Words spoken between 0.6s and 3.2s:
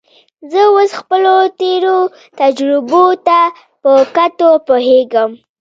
اوس خپلو تېرو تجربو